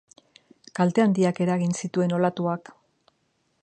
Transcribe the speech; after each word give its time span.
Kalte 0.79 1.03
handiak 1.03 1.43
eragin 1.47 1.77
zituen 1.81 2.19
olatuak. 2.21 2.77